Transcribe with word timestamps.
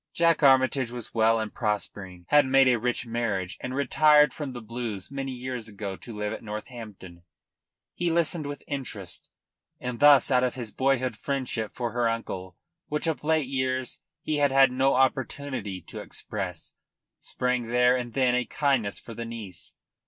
Jack 0.15 0.41
Armytage 0.41 0.89
was 0.89 1.13
well 1.13 1.39
and 1.39 1.53
prospering, 1.53 2.25
had 2.29 2.47
made 2.47 2.67
a 2.67 2.79
rich 2.79 3.05
marriage 3.05 3.55
and 3.61 3.75
retired 3.75 4.33
from 4.33 4.51
the 4.51 4.59
Blues 4.59 5.11
many 5.11 5.31
years 5.31 5.67
ago 5.67 5.95
to 5.95 6.17
live 6.17 6.33
at 6.33 6.41
Northampton. 6.41 7.21
He 7.93 8.09
listened 8.09 8.47
with 8.47 8.63
interest, 8.65 9.29
and 9.79 9.99
thus 9.99 10.31
out 10.31 10.43
of 10.43 10.55
his 10.55 10.73
boyhood 10.73 11.15
friendship 11.15 11.75
for 11.75 11.91
her 11.91 12.09
uncle, 12.09 12.57
which 12.87 13.05
of 13.05 13.23
late 13.23 13.45
years 13.45 13.99
he 14.23 14.37
had 14.37 14.51
had 14.51 14.71
no 14.71 14.95
opportunity 14.95 15.81
to 15.81 16.01
express, 16.01 16.73
sprang 17.19 17.67
there 17.67 17.95
and 17.95 18.15
then 18.15 18.33
a 18.33 18.43
kindness 18.45 18.97
for 18.97 19.13
the 19.13 19.23
niece. 19.25 19.75